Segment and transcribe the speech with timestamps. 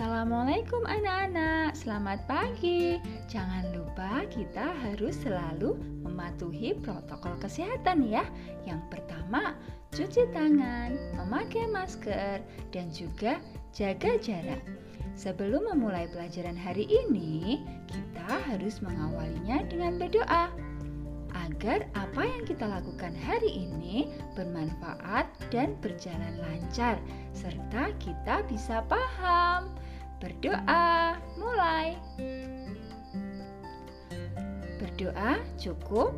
[0.00, 2.96] Assalamualaikum anak-anak, selamat pagi.
[3.28, 8.24] Jangan lupa kita harus selalu mematuhi protokol kesehatan ya.
[8.64, 9.60] Yang pertama,
[9.92, 12.40] cuci tangan, memakai masker,
[12.72, 13.44] dan juga
[13.76, 14.64] jaga jarak.
[15.20, 20.48] Sebelum memulai pelajaran hari ini, kita harus mengawalinya dengan berdoa
[21.36, 26.96] agar apa yang kita lakukan hari ini bermanfaat dan berjalan lancar,
[27.36, 29.68] serta kita bisa paham.
[30.20, 31.96] Berdoa, mulai.
[34.76, 36.12] Berdoa cukup.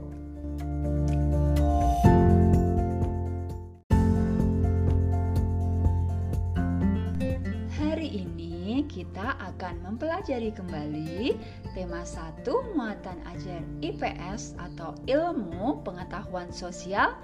[7.79, 11.39] Hari ini kita akan mempelajari kembali
[11.79, 12.43] tema 1
[12.75, 17.15] muatan ajar IPS atau ilmu pengetahuan sosial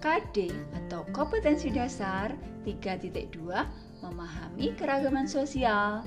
[0.00, 0.48] KD
[0.80, 2.32] atau kompetensi dasar
[2.64, 3.38] 3.2
[4.02, 6.02] memahami keragaman sosial,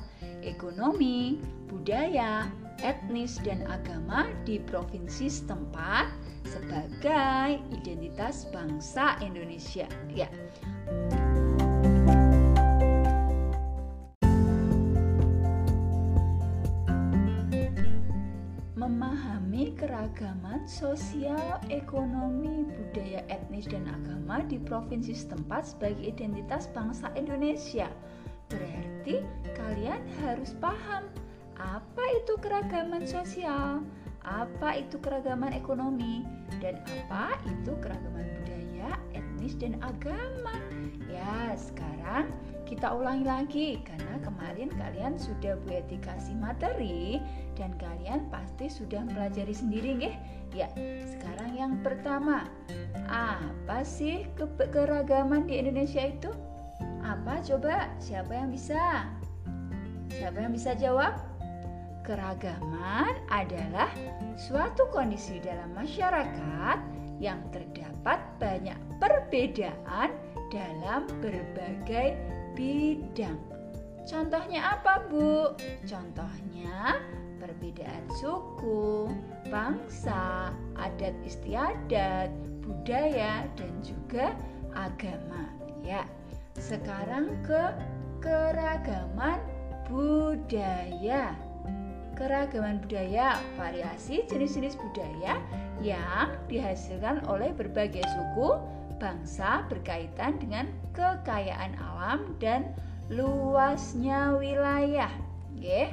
[0.45, 2.45] ekonomi, budaya,
[2.85, 6.13] etnis dan agama di provinsi setempat
[6.45, 9.89] sebagai identitas bangsa Indonesia.
[10.13, 10.29] Ya.
[18.85, 27.89] memahami keragaman sosial, ekonomi, budaya etnis dan agama di provinsi setempat sebagai identitas bangsa Indonesia.
[28.49, 29.25] Berarti
[29.57, 31.05] kalian harus paham
[31.55, 33.81] apa itu keragaman sosial,
[34.27, 36.27] apa itu keragaman ekonomi,
[36.59, 40.57] dan apa itu keragaman budaya, etnis dan agama.
[41.07, 42.33] Ya, sekarang
[42.67, 47.21] kita ulangi lagi karena kemarin kalian sudah buat dikasih materi
[47.55, 50.15] dan kalian pasti sudah mempelajari sendiri nggih?
[50.51, 50.67] Ya,
[51.05, 52.49] sekarang yang pertama,
[53.07, 56.33] apa sih ke keragaman di Indonesia itu?
[57.05, 57.85] Apa coba?
[58.01, 59.05] Siapa yang bisa?
[60.09, 61.13] Siapa yang bisa jawab?
[62.01, 63.89] Keragaman adalah
[64.37, 66.77] suatu kondisi dalam masyarakat
[67.21, 70.09] yang terdapat banyak perbedaan
[70.49, 72.17] dalam berbagai
[72.57, 73.37] bidang.
[74.05, 75.53] Contohnya apa, Bu?
[75.85, 77.01] Contohnya
[77.41, 79.09] perbedaan suku,
[79.49, 82.29] bangsa, adat istiadat,
[82.65, 84.33] budaya, dan juga
[84.77, 85.49] agama.
[85.85, 86.05] Ya,
[86.59, 87.75] sekarang ke
[88.23, 89.39] keragaman
[89.91, 91.35] budaya.
[92.15, 95.35] Keragaman budaya, variasi jenis-jenis budaya
[95.83, 98.55] yang dihasilkan oleh berbagai suku,
[99.03, 102.71] bangsa berkaitan dengan kekayaan alam dan
[103.11, 105.11] luasnya wilayah.
[105.59, 105.91] Oke.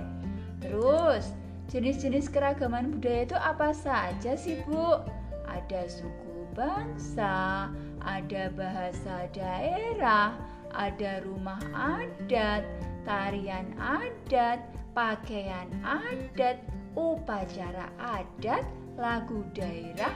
[0.63, 1.35] Terus,
[1.75, 5.03] jenis-jenis keragaman budaya itu apa saja sih, Bu?
[5.51, 7.67] Ada suku bangsa,
[7.99, 10.39] ada bahasa daerah,
[10.77, 12.65] ada rumah adat,
[13.07, 14.61] tarian adat,
[14.93, 16.61] pakaian adat,
[16.97, 18.65] upacara adat,
[19.01, 20.13] lagu daerah,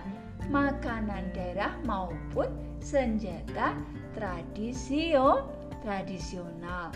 [0.53, 3.75] makanan daerah maupun senjata
[4.15, 5.56] tradisio
[5.87, 6.91] tradisional.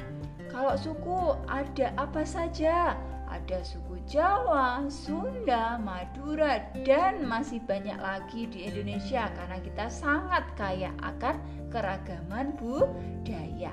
[0.51, 2.99] Kalau suku ada apa saja?
[3.31, 10.91] Ada suku Jawa, Sunda, Madura, dan masih banyak lagi di Indonesia karena kita sangat kaya
[11.07, 11.39] akan
[11.71, 13.71] keragaman budaya.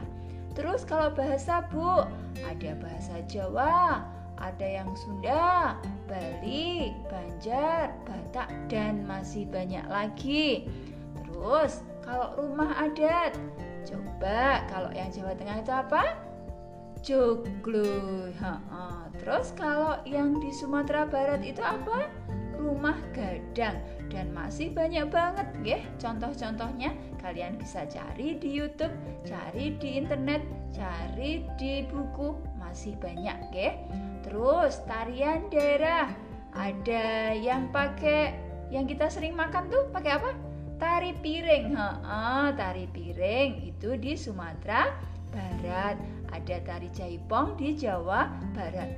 [0.54, 2.06] Terus kalau bahasa Bu,
[2.46, 4.06] ada bahasa Jawa,
[4.38, 5.74] ada yang Sunda,
[6.06, 10.70] Bali, Banjar, Batak, dan masih banyak lagi.
[11.18, 13.34] Terus, kalau rumah adat,
[13.88, 16.03] coba kalau yang Jawa Tengah itu apa?
[17.00, 18.36] Joglo.
[19.16, 22.12] Terus kalau yang di Sumatera Barat itu apa?
[22.58, 28.92] Rumah gadang dan masih banyak banget ya contoh-contohnya kalian bisa cari di YouTube,
[29.24, 30.42] cari di internet,
[30.74, 33.72] cari di buku masih banyak ya.
[34.25, 36.12] Terus tarian daerah
[36.58, 38.36] ada yang pakai
[38.74, 40.34] yang kita sering makan tuh pakai apa?
[40.78, 41.74] Tari piring.
[41.74, 44.94] Ha, tari piring itu di Sumatera
[45.34, 45.98] Barat.
[46.30, 48.94] Ada tari jaipong di Jawa Barat.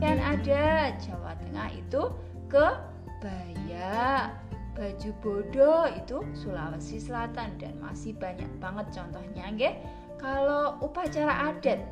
[0.00, 2.02] Dan ada Jawa Tengah itu
[2.48, 4.32] kebaya
[4.72, 9.74] baju bodoh itu Sulawesi Selatan dan masih banyak banget contohnya nggih.
[10.16, 11.84] Kalau upacara adat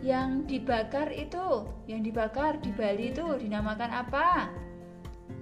[0.00, 4.48] yang dibakar itu, yang dibakar di Bali itu dinamakan apa?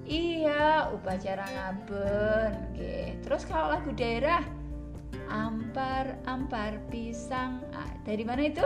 [0.09, 2.53] Iya, upacara ngaben.
[2.73, 3.21] Oke.
[3.23, 4.41] Terus kalau lagu daerah
[5.29, 7.61] ampar ampar pisang.
[7.77, 8.65] Ah, dari mana itu?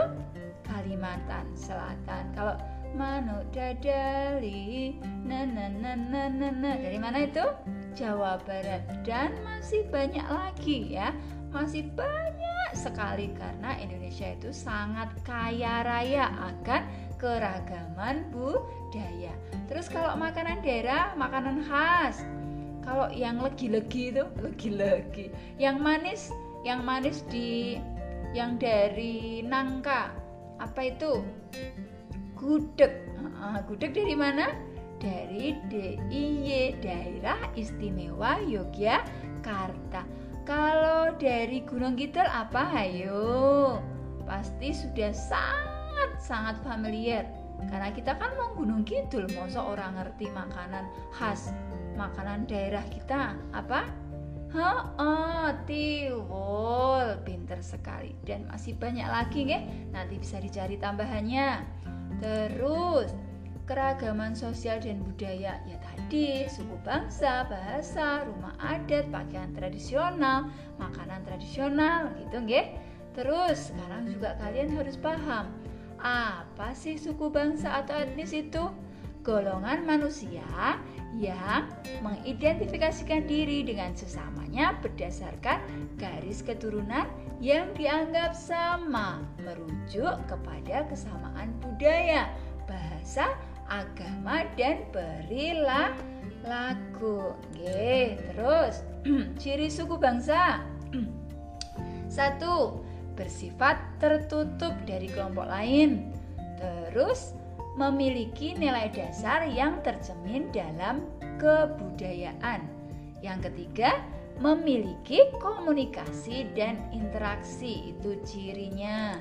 [0.63, 2.31] Kalimantan Selatan.
[2.31, 2.55] Kalau
[2.93, 7.41] manuk dadali na na na na na na dari mana itu
[7.97, 11.09] Jawa Barat dan masih banyak lagi ya
[11.49, 16.87] masih banyak sekali karena Indonesia itu sangat kaya raya akan
[17.19, 19.35] keragaman budaya.
[19.67, 22.23] Terus kalau makanan daerah, makanan khas.
[22.83, 25.31] Kalau yang legi-legi itu, legi-legi.
[25.55, 26.21] Yang manis,
[26.67, 27.79] yang manis di
[28.35, 30.11] yang dari nangka.
[30.59, 31.23] Apa itu?
[32.35, 32.91] Gudeg.
[33.71, 34.51] Gudeg dari mana?
[34.99, 40.22] Dari DIY, Daerah Istimewa Yogyakarta.
[40.43, 42.67] Kalau dari Gunung Kidul apa?
[42.67, 43.79] Hayo.
[44.27, 47.23] Pasti sudah sangat-sangat familiar.
[47.71, 50.83] Karena kita kan mau Gunung Kidul, masa orang ngerti makanan
[51.15, 51.55] khas,
[51.95, 53.87] makanan daerah kita apa?
[54.53, 59.95] Oh, tiwul, pinter sekali dan masih banyak lagi nggih.
[59.95, 61.63] Nanti bisa dicari tambahannya.
[62.19, 63.15] Terus
[63.63, 72.11] keragaman sosial dan budaya ya tadi suku bangsa, bahasa, rumah adat, pakaian tradisional, makanan tradisional
[72.19, 72.75] gitu nggih.
[73.15, 75.47] Terus sekarang juga kalian harus paham
[76.03, 78.67] apa sih suku bangsa atau etnis itu?
[79.23, 80.43] Golongan manusia
[81.15, 81.71] yang
[82.03, 85.63] mengidentifikasikan diri dengan sesamanya berdasarkan
[85.95, 87.07] garis keturunan
[87.39, 92.27] yang dianggap sama, merujuk kepada kesamaan budaya,
[92.67, 93.31] bahasa,
[93.67, 96.03] agama dan perilaku.
[97.31, 98.83] Oke, terus
[99.41, 100.59] ciri suku bangsa.
[102.15, 102.83] Satu,
[103.15, 106.11] bersifat tertutup dari kelompok lain.
[106.59, 107.33] Terus,
[107.79, 111.09] memiliki nilai dasar yang tercemin dalam
[111.41, 112.69] kebudayaan.
[113.23, 114.03] Yang ketiga,
[114.37, 117.95] memiliki komunikasi dan interaksi.
[117.95, 119.17] Itu cirinya.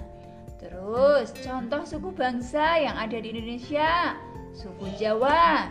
[0.62, 4.14] Terus, contoh suku bangsa yang ada di Indonesia
[4.54, 5.66] suku Jawa.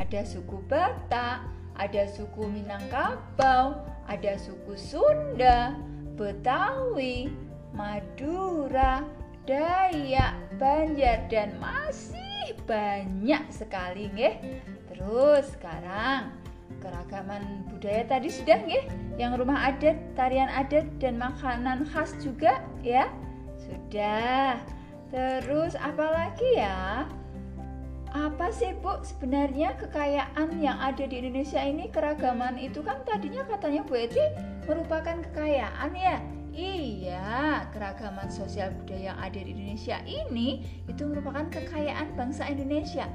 [0.00, 1.44] Ada suku Batak,
[1.76, 5.76] ada suku Minangkabau, ada suku Sunda,
[6.16, 7.28] Betawi,
[7.76, 9.04] Madura,
[9.44, 14.34] Dayak, Banjar dan masih banyak sekali nggih.
[14.90, 16.34] Terus sekarang
[16.82, 18.84] keragaman budaya tadi sudah nggih?
[19.16, 23.06] Yang rumah adat tarian adat dan makanan khas juga ya?
[23.62, 24.58] Sudah.
[25.14, 27.06] Terus apalagi ya?
[28.10, 31.86] Apa sih Bu sebenarnya kekayaan yang ada di Indonesia ini?
[31.94, 34.22] Keragaman itu kan tadinya katanya Bu Eti
[34.66, 36.18] merupakan kekayaan ya?
[36.50, 43.06] Iya, keragaman sosial budaya yang ada di Indonesia ini itu merupakan kekayaan bangsa Indonesia.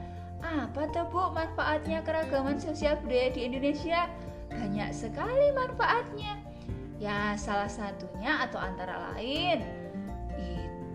[0.43, 4.09] Apa tuh Bu manfaatnya keragaman sosial budaya di Indonesia?
[4.51, 6.39] Banyak sekali manfaatnya.
[6.99, 9.85] Ya, salah satunya atau antara lain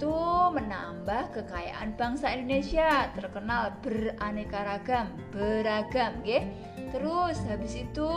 [0.00, 0.16] itu
[0.56, 6.40] menambah kekayaan bangsa Indonesia terkenal beraneka ragam, beragam, ya.
[6.88, 8.08] Terus habis itu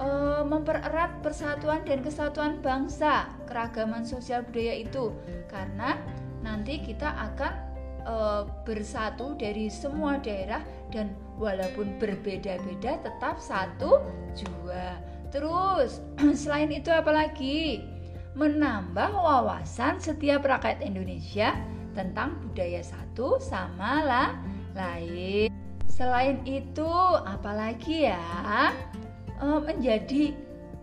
[0.00, 5.12] uh, mempererat persatuan dan kesatuan bangsa, keragaman sosial budaya itu
[5.52, 6.00] karena
[6.40, 7.65] nanti kita akan
[8.06, 10.62] uh, bersatu dari semua daerah
[10.94, 14.00] dan walaupun berbeda-beda tetap satu
[14.32, 14.96] jua.
[15.34, 16.00] Terus
[16.40, 17.82] selain itu apalagi
[18.38, 21.52] menambah wawasan setiap rakyat Indonesia
[21.92, 24.30] tentang budaya satu sama lah
[24.76, 25.48] lain.
[25.88, 26.88] Selain itu
[27.24, 28.20] apalagi ya
[29.40, 30.36] uh, menjadi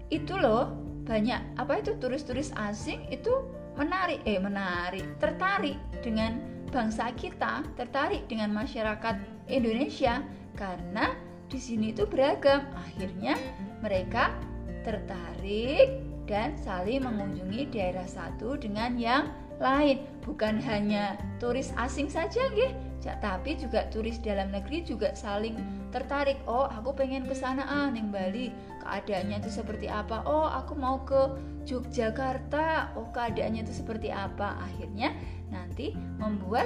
[0.09, 0.73] itu loh
[1.05, 3.29] banyak apa itu turis-turis asing itu
[3.75, 10.25] menarik eh menarik tertarik dengan bangsa kita tertarik dengan masyarakat Indonesia
[10.57, 11.13] karena
[11.45, 12.65] di sini itu beragam.
[12.73, 13.37] Akhirnya
[13.85, 14.33] mereka
[14.81, 19.29] tertarik dan saling mengunjungi daerah satu dengan yang
[19.61, 20.01] lain.
[20.25, 22.73] Bukan hanya turis asing saja, nggih,
[23.21, 25.59] tapi juga turis dalam negeri juga saling
[25.93, 26.41] tertarik.
[26.49, 28.49] Oh, aku pengen ke sana ah, neng Bali.
[28.81, 30.25] Keadaannya itu seperti apa?
[30.25, 31.37] Oh, aku mau ke
[31.69, 32.97] Yogyakarta.
[32.97, 34.57] Oh, keadaannya itu seperti apa?
[34.63, 35.13] Akhirnya
[35.53, 36.65] nanti membuat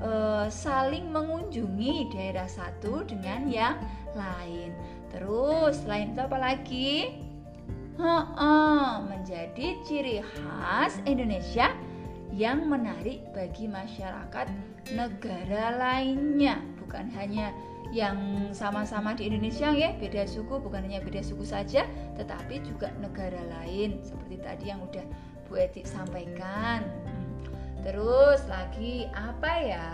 [0.00, 0.10] e,
[0.48, 3.76] saling mengunjungi daerah satu dengan yang
[4.16, 4.72] lain.
[5.12, 6.92] Terus selain itu apa lagi?
[8.00, 11.76] Ha-ha, menjadi ciri khas Indonesia
[12.32, 14.48] yang menarik bagi masyarakat
[14.96, 17.52] negara lainnya, bukan hanya
[17.92, 21.84] yang sama-sama di Indonesia ya, beda suku, bukan hanya beda suku saja,
[22.16, 25.04] tetapi juga negara lain seperti tadi yang udah
[25.44, 26.88] Bu Eti sampaikan.
[27.82, 29.86] Terus lagi apa ya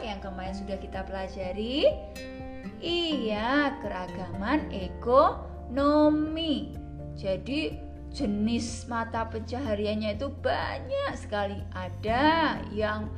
[0.00, 1.84] yang kemarin sudah kita pelajari?
[2.80, 6.72] Iya, keragaman ekonomi.
[7.16, 7.76] Jadi
[8.12, 11.60] jenis mata pencahariannya itu banyak sekali.
[11.76, 13.12] Ada yang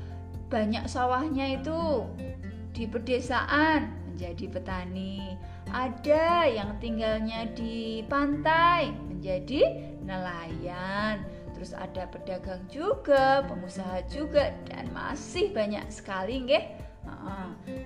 [0.50, 2.06] banyak sawahnya itu
[2.74, 5.38] di pedesaan menjadi petani.
[5.70, 11.37] Ada yang tinggalnya di pantai menjadi nelayan.
[11.58, 16.64] Terus ada pedagang juga, pengusaha juga dan masih banyak sekali nggih.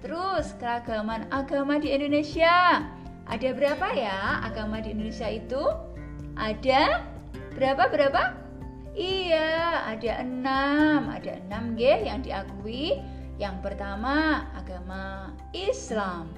[0.05, 2.85] Terus keragaman agama di Indonesia.
[3.25, 5.73] Ada berapa ya agama di Indonesia itu?
[6.37, 7.00] Ada
[7.57, 8.37] berapa berapa?
[8.93, 13.00] Iya, ada enam, ada enam g yang diakui.
[13.41, 16.29] Yang pertama agama Islam,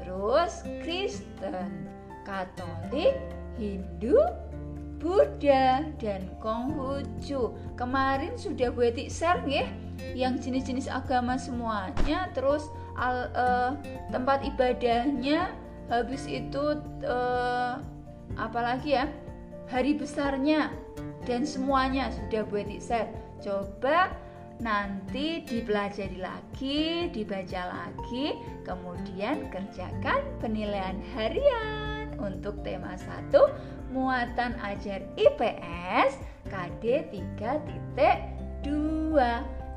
[0.00, 1.84] terus Kristen,
[2.24, 3.20] Katolik,
[3.60, 4.16] Hindu,
[5.00, 7.56] Buddha, dan Konghucu.
[7.74, 9.64] Kemarin sudah gue share ya,
[10.12, 12.68] yang jenis-jenis agama semuanya, terus
[13.00, 13.72] al, uh,
[14.12, 15.56] tempat ibadahnya,
[15.88, 17.80] habis itu uh,
[18.38, 19.10] apalagi ya
[19.66, 20.70] hari besarnya
[21.24, 23.10] dan semuanya sudah buat share.
[23.40, 24.12] Coba
[24.60, 33.32] nanti dipelajari lagi, dibaca lagi, kemudian kerjakan penilaian harian untuk tema 1
[33.90, 39.18] muatan ajar IPS KD 3.2.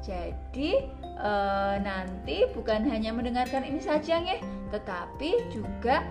[0.03, 0.71] Jadi
[1.01, 1.31] e,
[1.79, 4.37] nanti bukan hanya mendengarkan ini saja ya,
[4.75, 6.03] tetapi juga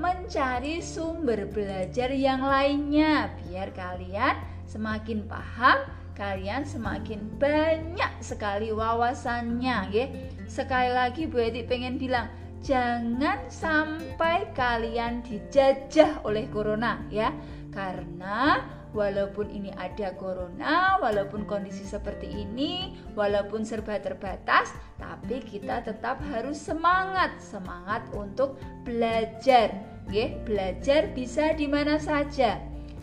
[0.00, 10.06] mencari sumber belajar yang lainnya biar kalian semakin paham kalian semakin banyak sekali wawasannya ya.
[10.44, 12.28] Sekali lagi Bu Edi pengen bilang
[12.60, 17.32] jangan sampai kalian dijajah oleh corona ya.
[17.72, 18.60] Karena
[18.92, 26.60] walaupun ini ada corona, walaupun kondisi seperti ini, walaupun serba terbatas, tapi kita tetap harus
[26.60, 29.72] semangat, semangat untuk belajar.
[30.04, 32.58] Oke, belajar bisa di mana saja.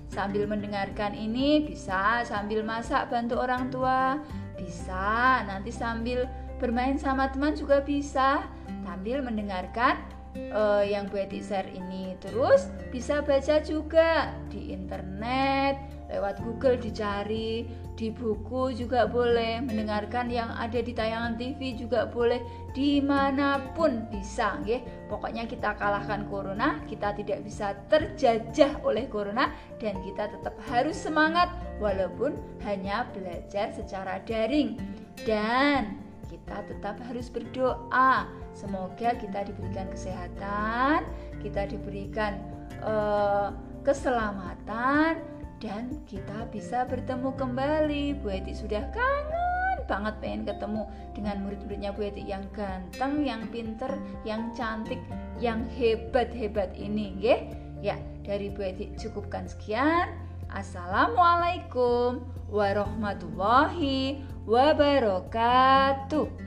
[0.08, 4.18] Sambil mendengarkan ini bisa sambil masak bantu orang tua,
[4.58, 6.26] bisa nanti sambil
[6.58, 8.48] bermain sama teman juga bisa,
[8.88, 10.02] sambil mendengarkan
[10.54, 12.18] uh, yang Bu Eti share ini.
[12.18, 15.78] Terus bisa baca juga di internet,
[16.10, 22.40] lewat Google dicari, di buku juga boleh, mendengarkan yang ada di tayangan TV juga boleh,
[22.78, 24.78] di mana pun bisa, ya.
[25.10, 29.50] Pokoknya kita kalahkan corona, kita tidak bisa terjajah oleh corona
[29.82, 31.50] dan kita tetap harus semangat
[31.82, 32.38] walaupun
[32.70, 34.78] hanya belajar secara daring
[35.26, 35.98] dan
[36.30, 41.06] kita tetap harus berdoa Semoga kita diberikan kesehatan,
[41.46, 42.42] kita diberikan
[42.82, 43.54] uh,
[43.86, 45.22] keselamatan,
[45.58, 48.22] dan kita bisa bertemu kembali.
[48.22, 50.84] Bu Eti sudah kangen banget pengen ketemu
[51.16, 53.90] dengan murid-muridnya Bu Eti yang ganteng, yang pinter,
[54.28, 55.00] yang cantik,
[55.42, 57.42] yang hebat-hebat ini, ya.
[57.82, 60.10] Ya, dari Bu Eti cukupkan sekian.
[60.52, 66.47] Assalamualaikum warahmatullahi wabarakatuh.